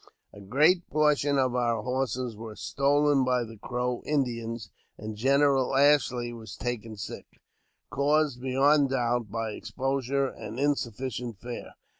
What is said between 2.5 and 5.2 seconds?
stolen by the Crow Indians, and